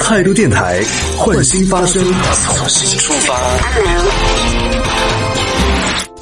[0.00, 0.80] 态度电台，
[1.16, 4.75] 换新发声，从新出发。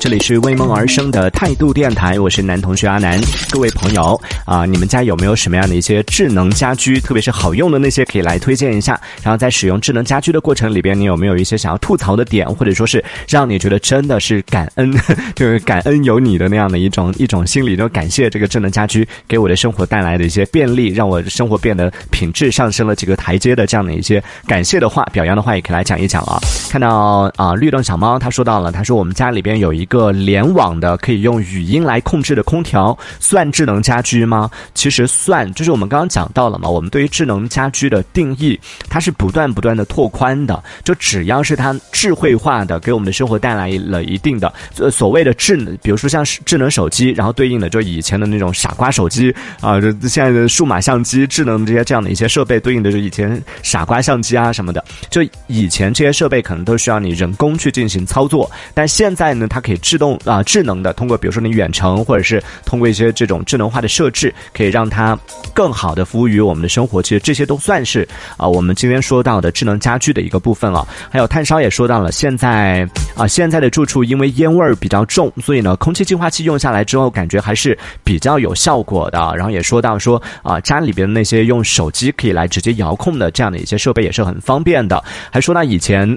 [0.04, 3.18] 这里是为梦而生的态度电台，我是男同学阿南。
[3.50, 9.00] 各位朋友啊，你们家有没有什么样的一些智能家居，特别是好用的那些，可以来推荐一下？
[9.22, 14.92] 然后在使用智能家居的过程里边，你有没有一些想要吐槽的点，或者说是让你觉得真的是感恩，
[15.34, 26.38] 就是感恩有你的那样的一种一种心理，就感谢这个智能家居给我的生活带来的一些便利，让我生活变得品质上升了几个台阶的这样的一些感谢的话、表扬的话，也可以来讲一讲啊。
[26.68, 29.93] 看到啊，绿动小猫他说到了，他说我们家里边有一个。
[29.94, 34.50] 个联网的可以用语音来控制的空调算智能家居吗？
[34.74, 36.68] 其实算，就是我们刚刚讲到了嘛。
[36.68, 38.58] 我们对于智能家居的定义，
[38.88, 40.60] 它是不断不断的拓宽的。
[40.82, 54.84] 就只要是它智慧化的，给我们的生活带来了一定的呃所谓的智能，比如说像智能手机，然后对应的就以前的那种傻瓜手机啊，就现在的数码相机、智能这些这样的一些设备，对应的是以前傻瓜相机啊什么的。
[55.08, 59.73] 就以前这些设备可能都需要你人工去进行操作，但现在呢，它可以。
[59.78, 65.18] 自动啊，智能的，通过比如说你远程，或者是通过一些这种智能化的设置，可以让它
[65.52, 67.02] 更好的服务于我们的生活。
[67.02, 68.06] 其实这些都算是
[68.36, 70.86] 啊，我们今天说到的智能家居的一个部分了。
[71.10, 79.18] 还有炭烧也说到了，现在啊，现在的住处因为烟味儿比较重，所以呢，空气净化器用下来之后，感觉还是比较有效果的。
[79.36, 85.02] 然后也说到说啊，家里边那些用手机可以来直接遥控的这样的一些设备也是很方便的。
[85.30, 86.16] 还说到以前，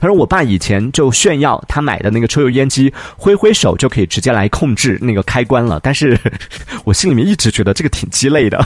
[0.00, 2.87] 他说我爸以前就炫耀他买的那个抽油烟机。
[3.16, 6.18] 挥挥手就可以直接来控制那个开关了，但是
[6.84, 8.64] 我心里面一直觉得这个挺鸡肋的。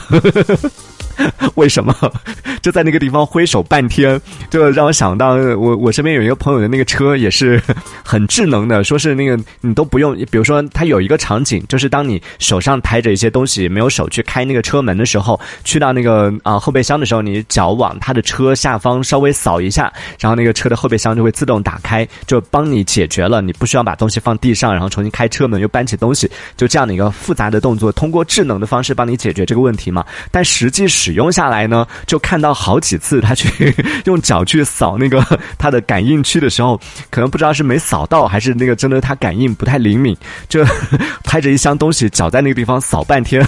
[1.55, 1.95] 为什么
[2.61, 4.19] 就在那个地方挥手半天？
[4.49, 7.61] 就让我想到我我身边有一个朋友的那个车也是
[8.03, 30.05] 很智能的，说是那个你都不用，比如说他有一个场景，就是当你手上抬着一些东西，没有手去开那个车门的时候，去到那个啊后备箱的时候，你脚往他的车下方稍微扫一下，然后那个车的后备箱就会自动打开，就帮你解决了你不需要把东西放地上，然后重新开车门又搬起东西，就这样的一个复杂的动作，通过智能的方式帮你解决这个问题嘛？
[30.31, 33.75] 但实际是使用下来呢，就看到好几次他去
[34.05, 35.21] 用脚去扫那个
[35.59, 40.15] 他的感应区的时候，可能不知道是没扫到，还是那个真的他感应不太灵敏，
[40.47, 40.63] 就
[41.25, 43.45] 拍着一箱东西脚在那个地方扫半天，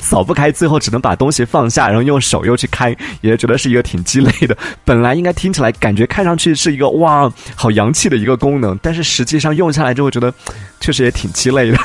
[0.00, 4.56] 扫不开，最后只能把东西放下，然后用手又去开，也觉得是一个挺鸡肋的。
[4.82, 10.32] 本来应该听起来感觉看上去是一个哇好洋气的一个功能，但是实际上用下来之后觉得
[10.80, 11.78] 确实也挺鸡肋的。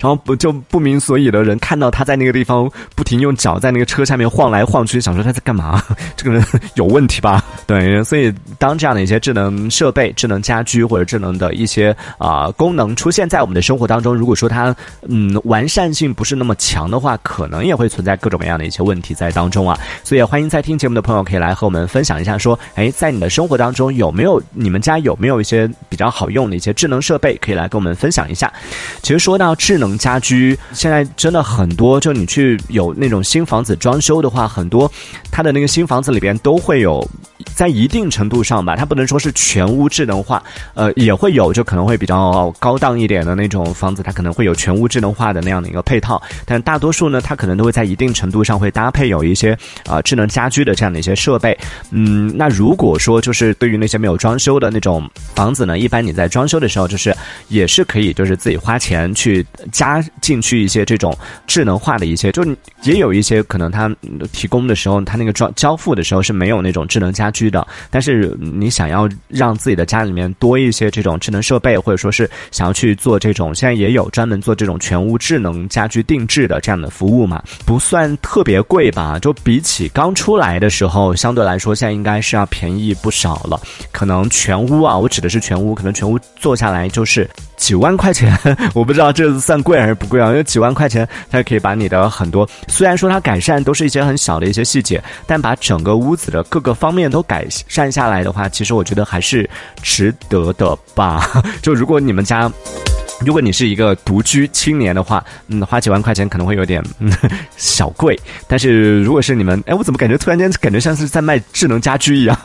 [0.00, 5.82] 然后不就不明所以的人看到他在那个地方不停用脚在那个车下面晃来晃去，想说他在干嘛？
[6.16, 6.44] 这个人
[6.74, 7.42] 有问题吧？
[7.66, 14.74] 对，所以当这样的一些智能设备、智能家居或者智能的一些啊功能出现在我们的生活当中，如果说它
[15.08, 19.78] 嗯完善性不是那么强的话，可能也会存在各种各样的一些问题在当中啊。
[20.04, 28.52] 所以欢迎在听节目的朋友可以来和我们分享一下，说哎，在你的生活当中有没有你们家有没有一些比较好用的一些智能设备，可以来跟我们分享一下。
[29.02, 34.90] 其实说到智能家居现在真的很多，就你去有那种新房子装修的话，很多
[35.30, 37.08] 它的那个新房子里边都会有，
[37.54, 40.42] 在一定程度上吧，它不能说是全屋智能化，
[40.74, 49.56] 呃，也会有，就可能会比较高档一点的那种房子，它可能会有全屋智能化的那样的一个配套，但大多数呢，它可能都会在一定程度上会搭配有一些
[49.86, 51.56] 啊智能家居的这样的一些设备。
[51.90, 57.16] 嗯，那如果说就是对于那些没有装修的那种房子呢，一般你在装修的时候，就是
[57.48, 59.46] 也是可以就是自己花钱去。
[59.70, 61.16] 加进去一些这种
[61.46, 62.44] 智能化的一些，就
[62.82, 63.88] 也有一些可能它
[64.32, 67.66] 提供的时候，它那个装交付的时候是没有那种智能家家居的。
[67.90, 79.18] 但是你想要让自己的家里面多一些这种智能设备，或者说是想要去做这种，现在也有专门做这种全屋智能家居定制的这样的服务嘛，不算特别贵吧？
[79.18, 83.60] 就比起刚出来的时候，相对来说现在应该是要便宜不少了。
[83.92, 87.28] 可能全屋啊，我指的是全屋，可能全屋做下来就是
[87.58, 88.34] 几万块钱，
[88.72, 89.58] 我不知道这算。
[89.62, 90.28] 贵还是不贵啊？
[90.28, 99.50] 因为几万块钱，它可以把你的很多，虽然说它改善都是一些很小的一些细节，但把整个屋子的各个方面都改善下来的话，其实我觉得还是
[99.82, 101.28] 值得的吧。
[101.60, 102.50] 就如果你们家。
[103.26, 106.80] 如果你是一个独居青年的话，嗯，花几万块钱可能会有点
[107.56, 108.16] 小贵。
[108.46, 112.38] 但是如果是你们，哎，我怎么感觉突然间感觉像是在卖智能家居一样？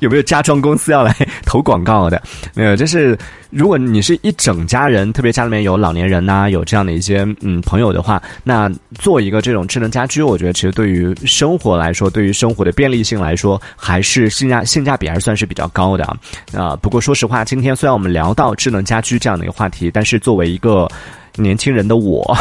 [0.00, 1.16] 有没有家装公司要来
[1.46, 2.20] 投广告的？
[2.52, 3.18] 没有，就是
[3.50, 16.16] 如果你是一整家人，特别家里面有老年人呐，有这样的一些嗯朋友的话，那做一个这种智能家居，我觉得其实对于生活来说，对于生活的便利性来说，还是性价性价比还是算是比较高的啊。
[16.52, 20.88] 啊，不过说实话，今天虽然我们聊到智能家居这样的一个话题，但是作为一个。
[21.36, 22.36] 年轻人的我，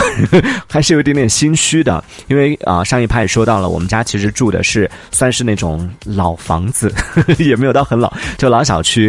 [0.68, 6.92] 还是有一点点心虚的，因为啊，上一趴也说到了，我们家其实住的是算是那种老房子，
[7.38, 9.08] 也没有到很老，就老小区。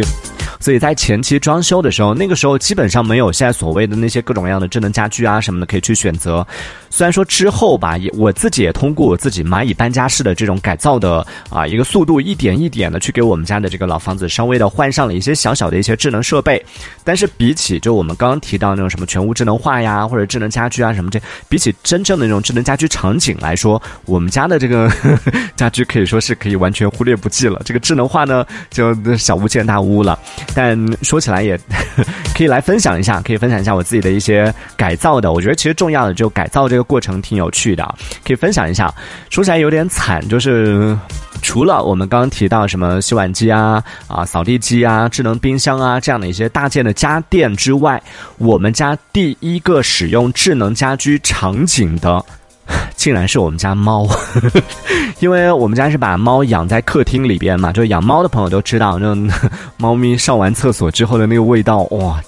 [0.61, 6.47] 所以在前期装修的时候，那个时候基本上没有现在所谓的那些各种各样的智能家居啊什么的可以去选择。
[6.91, 16.63] 虽然说之后吧，也我自己也通过我自己蚂蚁搬家式的这种改造的啊一个速度，一点一点的去给我们家的这个老房子稍微的换上了一些小小的一些智能设备。
[17.03, 24.91] 但是比起就我们刚刚提到那种什么全屋智能化呀，或者智能家居啊什么这，比起真正的那种智能家居场景来说，我们家的这个
[25.55, 27.61] 家居可以说是可以完全忽略不计了。
[27.63, 30.19] 这个智能化呢，就 小巫见大巫了。
[30.53, 31.57] 但说起来也
[32.41, 35.31] 可以来分享一下，可以分享一下我自己的一些改造的。
[35.31, 37.83] 我觉得其实重要的就改造这个过程挺有趣的，
[38.25, 38.91] 可以分享一下。
[39.29, 40.97] 说起来有点惨，就是
[41.43, 48.01] 除了我们刚刚提到什么洗碗机啊、啊扫地机啊、智能冰箱啊这样的一些大件的家电之外，
[48.39, 52.25] 我们家第一个使用智能家居场景的。
[52.95, 54.07] 竟然是我们家猫，
[55.19, 59.13] 因为我们家是把猫养在客厅里边嘛，就养猫的朋友都知道，那
[59.77, 62.19] 猫咪上完厕所之后的那个味道，哇！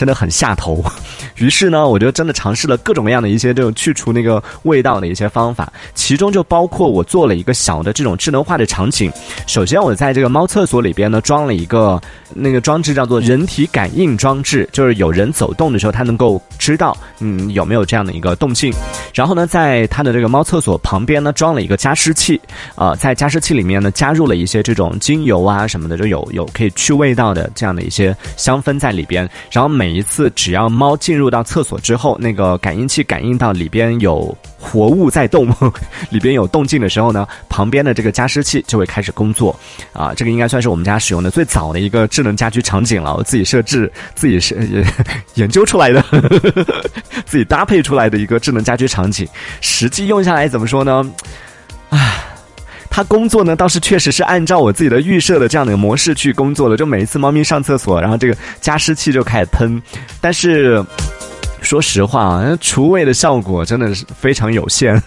[0.00, 0.82] 真的很下头，
[1.36, 9.12] 于是呢，我就真的尝试了各种各样的一些这种去除那个味道的一些方法，其中就包括我做了一个小的这种智能化的场景。
[9.46, 12.00] 首先，我在这个猫厕所里边呢装了一个
[12.32, 18.72] 那个装置，叫做人体感应装置，就是有人走动的时候，它能够知道嗯有没有这样的一个动静。
[19.12, 22.40] 然后呢，在它的这个猫厕所旁边呢装了一个加湿器，
[22.74, 29.28] 啊，在加湿器里面呢加入了一些这种精油啊什么的，就有有可以去味道的这样的一些香氛在里边。
[29.50, 35.48] 然后每一次只要猫进入到厕所之后，那个感应器感应到里边有活物在动，
[36.10, 39.58] 里边有动静的时候呢，旁边的这个加湿器就会开始工作。
[39.92, 43.14] 啊，这个应该算是我们家使用的最早的一个智能家居场景了。
[43.16, 44.84] 我自己设置、 自己是
[45.34, 46.04] 研究出来的，
[47.26, 49.26] 自己搭配出来的一个智能家居场景。
[49.60, 51.04] 实际用下来怎么说呢？
[52.90, 53.04] 它。
[53.04, 59.80] 工作呢，倒是确实是按照我自己的预设的这样的模式去工作的，就每一次猫咪上厕所，然后这个加湿器就开始喷，
[60.20, 60.84] 但是。
[61.62, 65.00] 说实话啊，除味的效果真的是非常有限，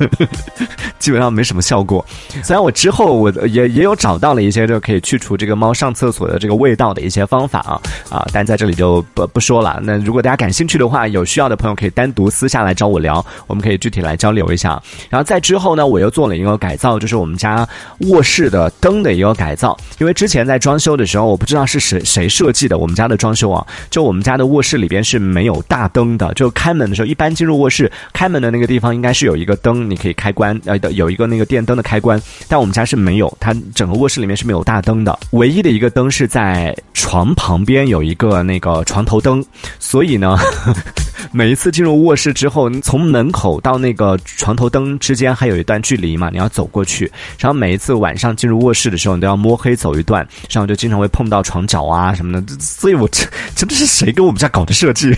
[1.00, 2.06] 基本上没什么效果。
[2.44, 9.80] 虽然我之后我也也有找到了一些就可以去除这个猫上厕所的这个味道的一些方法啊啊，但在这里就不不说了。
[9.84, 14.82] 那如果大家感兴趣的话，有需要的朋友可以单独私下来找我聊，我们可以具体来交流一下。
[15.10, 17.68] 然后在之后呢，我又做了一个改造，就是我们家
[18.12, 19.78] 卧室的灯的一个改造。
[20.00, 26.43] 因为之前在装修的时候，我不知道是谁谁设计的，我们家的装修啊，就我们家的卧室里边是没有大灯的，就。
[26.44, 32.22] 就开门的时候，一般进入卧室开门的那个地方应该是有一个灯，你可以开关，呃，有一个那个电灯的开关。
[32.50, 39.42] 但我们家是没有，它整个卧室里面是没有大灯的，唯一的一个灯是在床旁边有一个那个床头灯。
[39.80, 40.38] 所以呢，
[41.32, 47.10] 每一次进入卧室之后，从门口到那个床头灯之间还有一段距离嘛，你要走过去。
[47.40, 52.54] 然后每一次晚上进入卧室的时候，你都要摸黑走一段，然后就经常会碰到床角啊什么的。
[52.60, 53.26] 所以我这
[53.56, 55.16] 真的是谁给我们家搞的设计？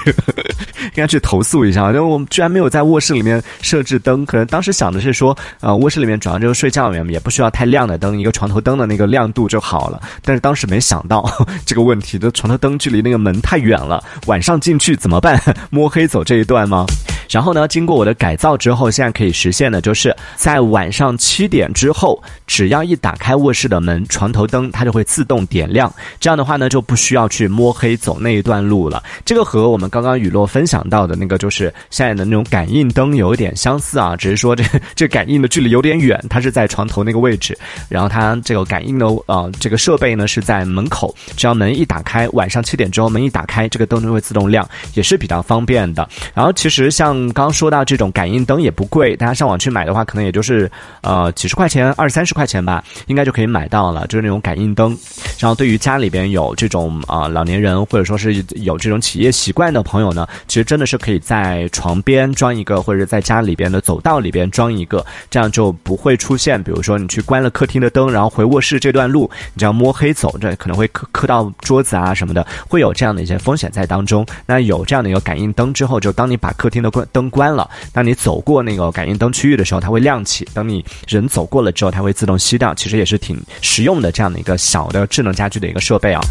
[0.95, 1.19] 应该去。
[1.25, 9.99] 投诉一下，因为我们居然没有在卧室里面设置灯，可能当时想的是说，呃，卧室里面主要就是睡觉里面也不需要太亮的灯，一个床头灯的那个亮度就好了。
[10.21, 11.27] 但是当时没想到
[11.65, 15.41] 这个问题，的床头灯距离那个门太远了，晚上进去怎么办？
[15.71, 16.85] 摸黑走这一段吗？
[17.29, 25.93] 然后呢，经过我的改造之后，现在可以实现的就是在晚上七点之后，只要一打开卧室的门，床头灯它就会自动点亮。
[26.19, 29.03] 这样的话呢，就不需要去摸黑走那一段路了。
[29.25, 34.63] 这个和我们刚刚雨落分享到的那个就是现在的那种感应灯有一点相似啊，只是说这
[34.95, 37.57] 这感应的距离有点远，它是在床头那个位置，
[37.89, 46.07] 然后它这个感应的呃这个设备呢是在门口，只要门一打开，晚上七点之后门一打开，这个灯就会自动亮，也是比较方便的。
[46.33, 50.69] 然后其实像刚刚说到这种感应灯也不贵，大家上网去买的话，可能也就是
[51.01, 54.97] 呃几十块钱、二三十块钱吧，应该就可以买到了，就是那种感应灯。
[55.39, 74.25] 然后对于家里边有这种啊老年人或者说是有这种企业习惯的朋友呢，其实真的是可以在床边装一个，或者在家里边的走道里边装一个，这样就不会出现，比如说你去关了客厅的灯，然后回卧室这段路，你这样摸黑走，这可能会磕磕到桌子啊什么的，会有这样的一些风险在当中。
[74.45, 82.73] 那有这样的一个感应灯之后，就当你把客厅的关灯关了，当你走过那个感应灯区域的时候，它会亮起；等你人走过了之后，它会自动熄掉。
[82.73, 86.21] 其实也是挺实用的这样的一个小的智能家居的一个设备啊。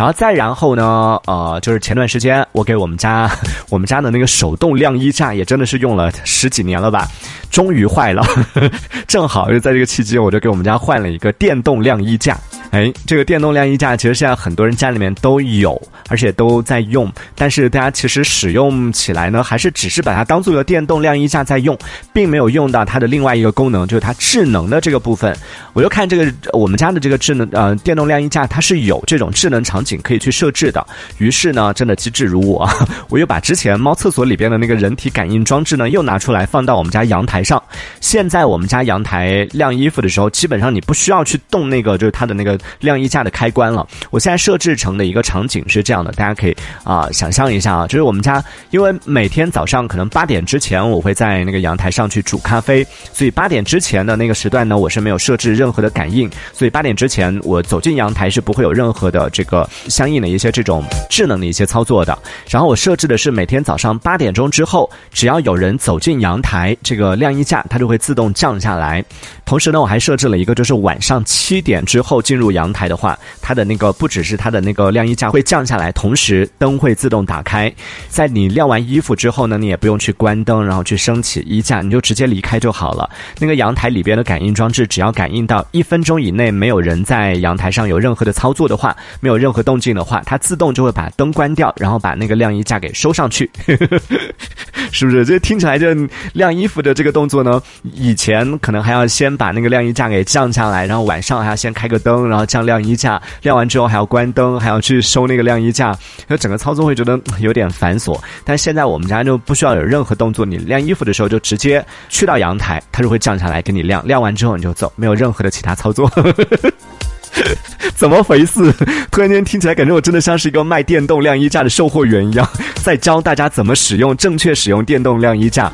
[0.00, 3.30] 然后再然后呢，呃，就是前段时间我给我们家
[3.68, 7.06] 我们家的那个手动晾衣架也真的是用了十几年了吧，
[7.50, 8.24] 终于坏了。
[9.06, 12.34] 正好就在这个期间，我就给我们家换了一个电动晾衣架。
[12.70, 15.78] 哎，这个电动晾衣架其实现在很多人家里面都有，
[16.08, 17.12] 而且都在用。
[17.34, 21.76] 但是大家其实使用起来呢，还是只是把它当做一个电动晾衣架在用，
[22.10, 25.36] 并没有用到它的另外一个功能，就是它智能的这个部分。
[25.74, 30.86] 我就看这个我们家的这个智能呃电动晾衣架，它是有这种智能场景可以去设置的。
[31.18, 32.68] 于是呢，真的机智如我，
[33.08, 37.62] 我又把之前猫厕所里边的那个人体感应装置呢，又拿出来放到我们家阳台上。
[38.00, 43.86] 现在我们家阳台晾衣服的时候，基本上你不需要去动那个就是它的那个晾衣架的开关了。
[44.10, 62.16] 我现在设置成的一个场景是这样的，大家可以啊想象一下啊，就是我们家因为每天早上可能八点之前我会在那个阳台上去煮咖啡，所以八点之前的那个时段呢，我是没有设置任何的感应，所以八点之前我走进阳台是不会有任何的这个相应的一些这种智能的一些操作的。
[62.48, 69.04] 然后我设置的是每天早上八点钟之后，只要有人走进阳台，这个晾衣架它就会自动降下来。
[69.44, 77.72] 同时呢，我还设置了一个，就是晚上七点之后进入阳台的话，它的那个不只是它的那个晾衣架会降下来，同时灯会自动打开。
[78.08, 83.10] 在你晾完衣服之后呢，你也不用去关灯，然后去升起衣架，你就直接离开就好了。
[83.38, 93.50] 那个阳台里边的感应装置，只要感应到一分钟以内没有人在阳台上有任何的操作的话，没有任何动静的话，它自动就会把灯关掉，然后把那个晾衣架给收上去。
[94.92, 95.24] 是不是？
[95.24, 95.86] 这听起来就
[96.32, 97.62] 晾衣服的这个动作呢？
[97.94, 108.18] 以前可能还要先把那个晾衣架给降下来，然后晚上还要先开个灯，然后降晾衣架，晾完之后还要关灯，还要去收那个晾衣架，那整个操作会觉得有点繁琐。
[108.44, 116.10] 但现在我们家就不需要有任何动作，你晾衣服的时候就直接去到阳台，它就会降下来给你晾，晾完之后你就走，没有任何的其他操作。
[117.94, 118.72] 怎么回事？
[119.10, 122.48] 突然间听起来感觉我真的像是一个卖电动晾衣架的售货员一样，
[122.82, 125.70] 在教大家怎么使用正确使用电动晾衣架。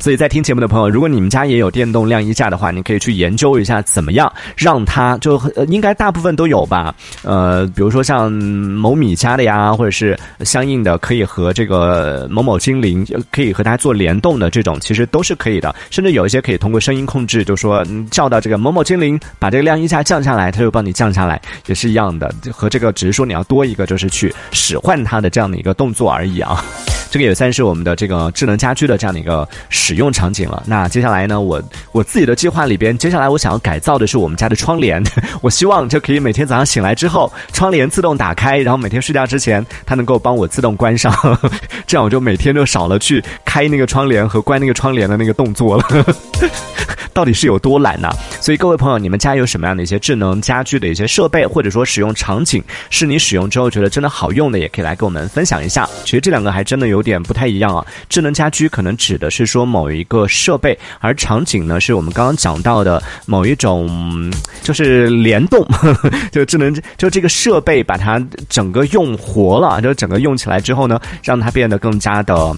[0.00, 5.38] 所以在听节目的朋友，如果你们家也有电动晾衣架的话，你可以去研究一下怎么样让它就
[5.68, 6.94] 应该大部分都有吧。
[7.22, 15.74] 呃，比如说像某米家的呀，或者是相应的可以和这个某某精灵可以和它做联动的这种，其实都是可以的。
[15.90, 22.32] 甚至有一些可以通过声音控制，就说叫到这个某某精灵，把这个晾衣架降下来，它就帮你降下来，也是一样的。
[22.50, 26.64] 和这个只是说你要多一个，就是去使唤它的这样的一个动作而已啊。
[27.10, 30.62] 这个也算是我们的这个智能家居的这样的一个使用场景了。
[30.66, 31.62] 那接下来呢，我
[31.92, 35.02] 我自己的计划里边，接下来我想要改造的是我们家的窗帘。
[35.42, 41.12] 我希望就可以每天早上醒来之后，窗帘自动打开，然后每天睡觉之前，它能够帮我自动关上，
[41.86, 45.84] 这样我就每天就少了去开那个窗帘和关那个窗帘的那个动作了。
[47.12, 48.08] 到底是有多懒呢？
[48.40, 55.88] 所以各位朋友，你们家有什么样的一些智能家居的一些设备，或者说使用场景，是你使用之后觉得真的好用的，也可以来跟我们分享一下。
[56.04, 57.84] 其实这两个还真的有有点不太一样啊。
[58.10, 64.30] 智能家居可能指的是说某一个设备，而场景呢，是我们刚刚讲到的某一种，
[64.62, 65.66] 就是联动，
[66.30, 72.54] 就智能，就这个设备把它整个用活了，就整个用起来之后呢，让它变得更加的。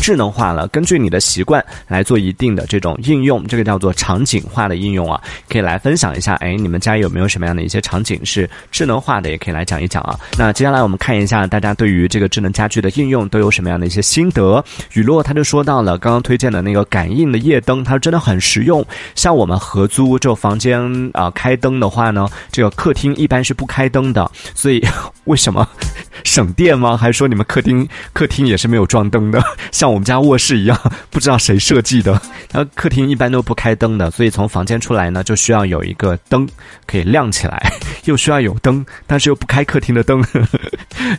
[0.00, 6.34] 智能化了，根据你的习惯来做一定的这种应用，这个叫做场景化的应用啊，可以来分享一下。
[6.36, 9.30] 哎，你们家有没有什么样的一些场景是智能化的？
[9.30, 10.18] 也可以来讲一讲啊。
[10.38, 14.64] 那接下来我们看一下大家对于这个智能家居的应用都有什么样的一些心得。
[14.94, 18.84] 雨落他就说到了刚刚推荐的那个感应的夜灯，它真的很实用。
[19.14, 20.80] 像我们合租这房间
[21.12, 24.82] 啊，开灯的话呢，这个客厅一般是不开灯的，所以
[25.24, 25.68] 为什么？
[26.22, 26.96] 省电吗？
[26.98, 29.42] 还是说你们客厅客厅也是没有装灯的，
[29.72, 30.78] 像 我们家卧室一样，
[31.10, 32.12] 不知道谁设计的。
[32.52, 36.48] 然后客厅一般都不开灯的，所以从房间出来呢，就需要有一个灯
[36.86, 37.72] 可以亮起来，
[38.04, 40.24] 又需要有灯，但是又不开客厅的灯，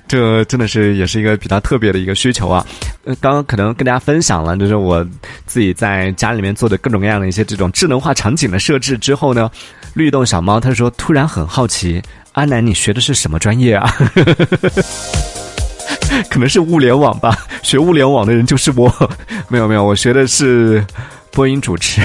[0.08, 2.66] 这真的是也是一个比较特别的一个需求啊。
[3.04, 5.06] 呃，刚刚可能跟大家分享了，就是我
[5.46, 9.50] 自己在家里面做的各种各样的一些这种智能化场景的设置之后呢，
[9.94, 12.02] 律动小猫他说突然很好奇。
[12.34, 13.94] 阿南，你学的是什么专业啊？
[16.30, 18.92] 可能是物联网吧， 学物联网的人就是我。
[19.50, 20.86] 没有没有，我学的是
[21.32, 22.02] 播音主持。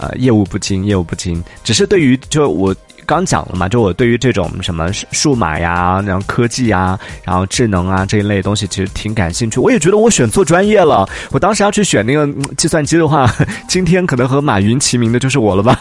[0.00, 1.42] 啊，业务不精，业务不精。
[1.64, 2.74] 只是对于就我
[3.06, 9.58] 刚讲了嘛，就我对于这种什么数码呀、然后科技啊、然后智能啊这一类东西，其实挺感兴趣。
[9.58, 11.08] 我也觉得我选错专业了。
[11.30, 13.32] 我当时要去选那个计算机的话，
[13.68, 15.80] 今天可能和马云齐名的就是我了吧。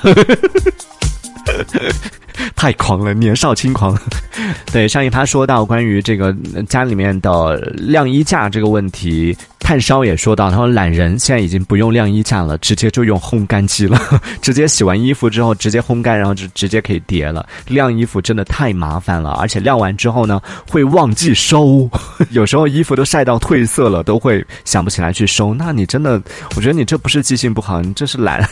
[2.56, 3.98] 太狂了，年少轻狂。
[4.72, 6.36] 对，上一趴说到关于这个
[6.68, 14.00] 家里面的晾衣架这个问题，炭烧也说到，他说懒人现在已经不用晾衣架了，直接就用烘干机了，
[14.42, 17.48] 直接洗完衣服之后直接烘干，然后就直接可以叠了。
[17.68, 21.90] 晾衣服真的太麻烦了，而且晾完之后呢，会忘记收，
[22.32, 25.54] 有时候衣服都晒到褪色了，都会想不起来去收。
[25.54, 26.22] 那你真的，
[26.56, 28.48] 我觉得你这不是记性不好，你这是懒。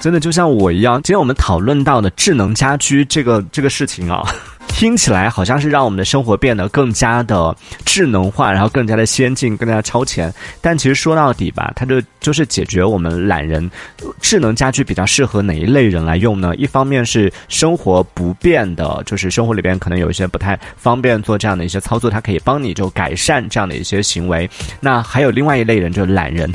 [0.00, 4.22] 真的就像我一样，今天我们讨论到的智能家居这个这个事情啊。
[4.68, 7.54] 听起来好像是让我们的生活变得更加的
[7.84, 10.32] 智能化，然后更加的先进，更加超前。
[10.62, 13.68] 但其实说到底吧，它就就是解决我们懒人
[14.22, 16.54] 智能家居比较适合哪一类人来用呢？
[16.54, 24.48] 一方面是生活不便的，就是生活里边可能有一些不太方便做这样的一些操作，它可以帮你就改善这样的一些行为。
[24.80, 26.48] 那还有另外一类人，就是懒人。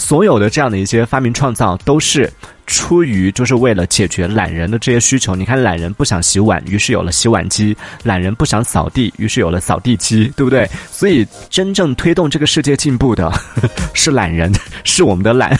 [0.00, 2.32] 所有的这样的一些发明创造都是。
[2.66, 10.70] 出于就是为了解决懒人的这些需求，你看懒人不想洗碗，于是有了洗碗机；懒人不想扫地，于是有了扫地机，对不对？
[10.88, 13.28] 所以真正推动这个世界进步的
[13.92, 14.52] 是懒人，
[14.84, 15.58] 是我们的懒。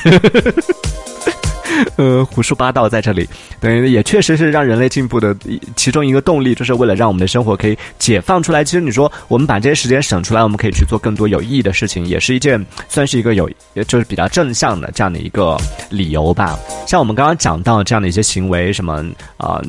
[1.96, 3.28] 呃，胡说八道在这里，
[3.60, 5.36] 等于也确实是让人类进步的
[5.76, 8.64] 其中一个动力，就是为了让我们的生活可以解放出来。
[8.64, 13.50] 其实你说我们把这些时间省出来，我们可以去做更多有意义的事情，也是一件算是一个有
[13.86, 15.56] 就是比较正向的这样的一个
[15.90, 16.58] 理由吧。
[16.86, 19.04] 像我们刚刚讲到这样的一些行为，什么
[19.36, 19.60] 啊，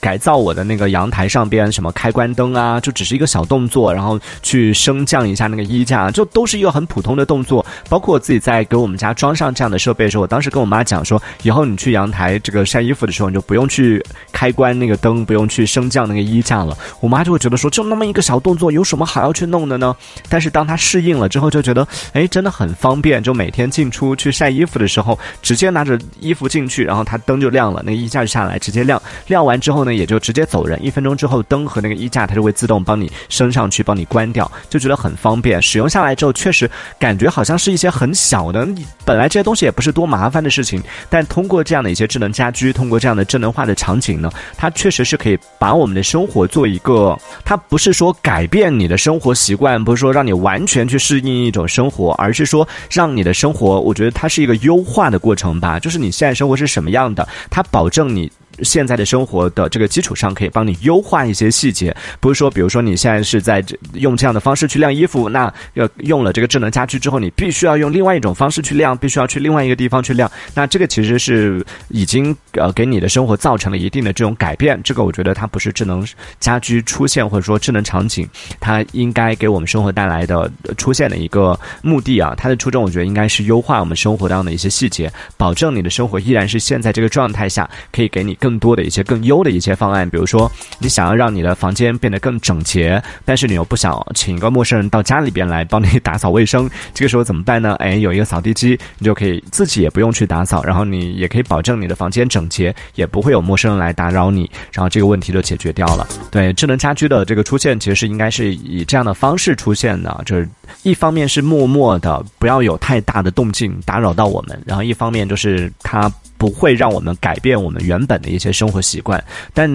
[0.00, 7.64] 改造我的那个阳台上边什么开关灯啊，就只是一个小动作，然后去升降一下那个衣架，就都是一个很普通的动作。
[7.88, 11.20] 包括我自己在给我们家装上这样的设备的时候，我当时跟我妈讲说。
[11.42, 16.76] 以后你去阳台这个晒衣服的时候，你就不用去开关那个灯，不用去升降那个衣架了。
[17.00, 19.94] 我妈就会觉得说，就那么一个小动作，有什么好要去弄的呢？
[20.28, 23.22] 但是当她适应了之后，就觉得，哎，真的很方便。
[23.22, 29.00] 就每天进出去晒衣服的时候，直接拿着衣服进去，然后它灯就亮了，那个衣架就下来，直接亮。
[29.26, 30.82] 亮完之后呢，也就直接走人。
[30.84, 35.60] 一分钟之后，灯和那个衣架它就会自动帮你升上去，帮你关掉，就觉得很方便。
[35.60, 38.66] 使用下来之后，确实感觉好像是一些很小的，
[39.04, 40.80] 本来这些东西也不是多麻烦的事情，
[41.10, 41.26] 但。
[41.32, 55.80] 通过这样的一些智能家居，通过这样的智能化的场景呢，它确实是可以把我们的生活做一个，它不是说改变你的生活习惯，不是说让你完全去适应一种生活，而是说让你的生活，我觉得它是一个优化的过程吧。
[55.80, 58.30] 就是你现在生活是什么样的，它保证你。
[58.60, 61.94] 现在的生活的这个基础上，可以帮你优化一些细节。
[62.20, 70.30] 不是说，比如说你现在是在用这样的方式去晾衣服，那要用了这个智能家居之后，你必须要用另外一种方式去晾，必须要去另外一个地方去晾。
[70.54, 74.78] 那这个其实是已经呃给你的生活造成了一定的这种改变。
[74.84, 76.06] 这个我觉得它不是智能
[76.38, 78.28] 家居出现或者说智能场景，
[78.60, 82.34] 它应该给我们生活带来的出现的一个目的啊。
[82.36, 88.36] 它的初衷我觉得应该是优化我们生活当中的一些细节，保证你的生活依然是现在这个状态下可以给你。
[88.42, 90.50] 更多的一些更优的一些方案，比如说
[90.80, 97.76] 你想要让你的房间变得更整洁，但是你又不想请一个陌生人到家里边来帮你打扫卫生，这个时候怎么办呢？
[97.78, 106.04] 哎，有一个扫地机，你就可以自己也不用去打扫，然后你也可以保证你的房间整洁，也不会有陌生人来打扰你，然后这个问题就解决掉了。
[106.32, 110.48] 对，智能家居的这个出现，其实是应该是以这样的方式出现的，就是
[110.82, 116.12] 一方面是默默的，不要有太大的动静打扰到我们，然后一方面就是它。
[116.42, 119.22] 不会让我们改变我们原本的一些生活习惯，
[119.54, 119.70] 但，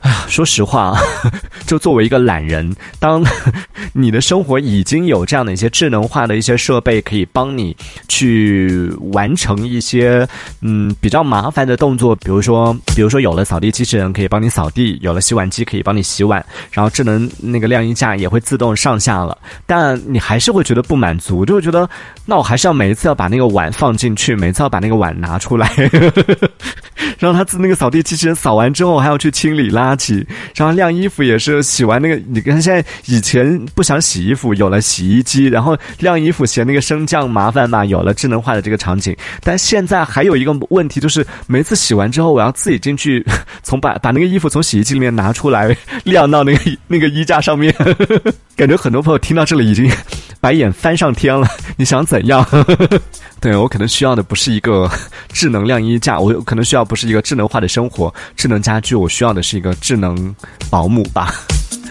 [0.00, 0.98] 啊，说实话，
[1.68, 3.22] 就作为一个懒人，当
[3.92, 7.76] 你的生活已经有这样的一些智能化的一些设备，可以帮你
[8.08, 10.26] 去完成一些
[10.62, 21.86] 嗯比较麻烦的动作，比如说，比如说有了扫地机器人可以帮你扫地，有了洗碗机可以帮你洗碗，然后智能那个晾衣架也会自动上下了，但你还是会觉得不满足，就会觉得，
[22.24, 25.68] 那我还是要每一次要把那个碗放进去，每次要把那个碗拿出来。
[27.18, 43.24] 然后他自那个扫地机器人扫完之后还要去清理垃圾，然后晾衣服也是洗完那个，你看现在以前不想洗衣服，有了洗衣机，然后晾衣服嫌那个升降麻烦嘛，有了智能化的这个场景，但现在还有一个问题就是每次洗完之后我要自己进去，
[43.62, 47.74] 从把把那个衣服从洗衣机里面拿出来晾到那个 那个衣架上面，
[48.54, 49.90] 感觉很多朋友听到这里已经
[50.40, 52.46] 白眼翻上天了，你想怎样？
[53.40, 54.90] 对我可能需要的不是一个
[55.32, 60.34] 智能晾衣衣架，我可能需要不是一个智能化的生活、智能家居，我需要的是一个智能
[60.70, 61.32] 保姆吧。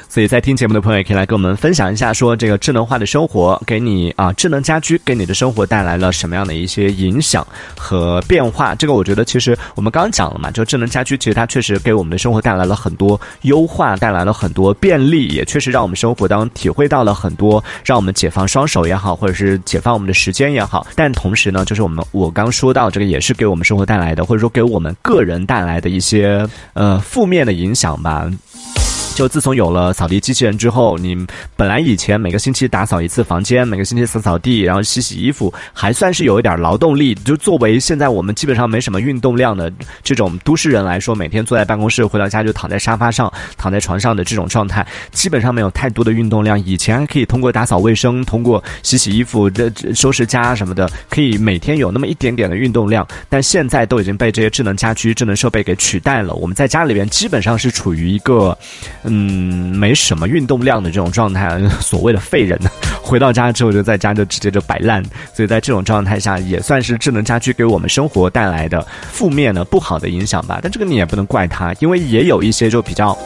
[0.10, 7.46] 所以在听节目的朋友也可以来跟我们分享一下，说这个智能化的生活给你啊，智能家居给你的生活带来了什么样的一些影响
[7.78, 8.74] 和变化？
[8.74, 20.88] 这个我觉得其实我们刚刚讲了嘛，就智能家居其实它确实给我们的生活带来了很多优化，带来了很多便利，也确实让我们生活当中体会到了很多，让我们解放双手也好，或者是解放我们的时间也好。
[20.96, 28.32] 但同时呢，就是我们我刚说到这个也是给我们生活带来的，或者说给我们个人带来的一些呃负面的影响吧。
[29.18, 31.18] 就自从有了扫地机器人之后，你
[31.56, 37.16] 本来以前每个星期打扫一次房间，每个星期扫扫地，然后洗洗衣服，还算是有一点劳动力。
[37.16, 46.64] 就作为现在我们基本上没什么运动量的这种都市人来说，每天坐在办公室，回到家就躺在沙发上、躺在床上的这种状态，基本上没有太多的运动量。
[46.64, 53.04] 以前还可以通过打扫卫生、通过洗洗衣服、这收拾家什么的，可以每天有那么一点点的运动量。
[53.30, 56.36] 但现在都已经被这些智能家居、智能设备给取代了。
[56.36, 58.56] 我们在家里边基本上是处于一个。
[59.08, 62.70] 嗯，没什么运动量的这种状态， 所谓的废人呢，
[63.02, 70.60] 回到家之后就在家就直接就摆烂，所以在这种状态下，也算是智能家居给我们生活带来的负面的不好的影响吧。
[70.62, 73.18] 但这个你也不能怪他，因为也有一些就比较。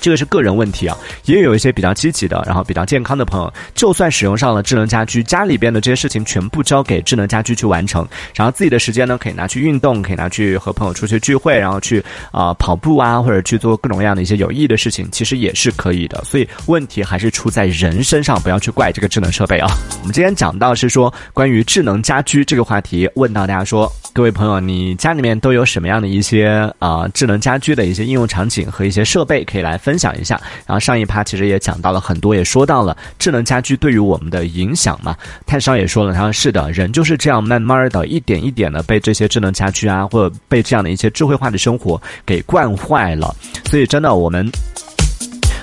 [0.00, 16.22] 这个是个人问题啊，也有一些比较积极的，然后比较健康的朋友，就算使用上了智能家居，家里边的这些事情全部交给智能家居去完成，然后自己的时间呢，可以拿去运动，可以拿去和朋友出去聚会，然后去啊跑步啊，或者去做各种各样的一些有意义的事情，其实也是可以的。
[16.24, 19.68] 所以问题还是出在人身上，不要去怪这个智能设备啊。
[20.00, 29.80] 我们今天讲到是说关于智能家居这个话题，问到大家说，各位朋友，你家里面都有什么样的一些啊智能家居的一些应用场景和一些设备可以来来。
[29.80, 35.16] 分享一下，然后上一趴其实也讲到了很多，也说到了智能家居对于我们的影响嘛。
[35.46, 43.34] 泰商也说了，他说是的，人就是这样慢慢的一点一点的被这些智能家居啊，或者被这样的一些智慧化的生活给惯坏了。
[43.70, 44.46] 所以真的我们。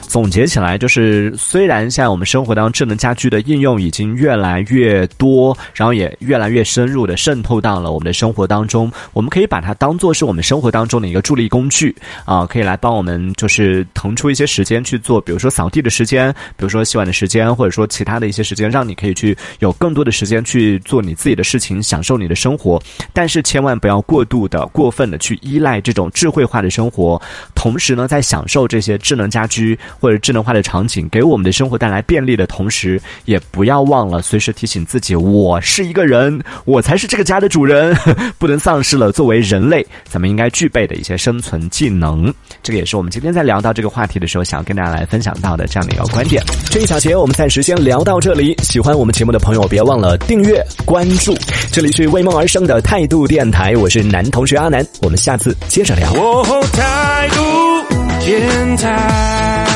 [0.07, 11.93] 总结起来就是，虽然现在我们生活当中智能家居的应用已经越来越多，然后也越来越深入的渗透到了我们的生活当中，我们可以把它当做是我们生活当中的一个助力工具
[12.23, 22.81] 啊，可以来帮我们就是腾出一些时间去做，比如说扫地的时间，比如说洗碗的时间，或者说其他的一些时间，让你可以去有更多的时间去做你自己的事情，享受你的生活。
[23.11, 27.21] 但是千万不要过度的、过分的去依赖这种智慧化的生活，
[27.53, 29.77] 同时呢，在享受这些智能家居。
[29.99, 37.95] 或者智能化的场景给我们的生活带来便利的同时，也不要忘了随时提醒自己：我是一个人，我才是这个家的主人，
[38.37, 42.33] 不能丧失了作为人类咱们应该具备的一些生存技能。
[42.63, 46.43] 这个也是我们今天在聊到这个话题的时候，想要跟大家来分享到的这样的一个观点。
[46.69, 48.55] 这一小节我们暂时先聊到这里。
[48.63, 51.35] 喜欢我们节目的朋友，别忘了订阅关注。
[51.71, 56.11] 这里是为梦而生的态度电台，我是男同学阿南，我们下次接着聊。
[56.73, 59.66] 态度电台。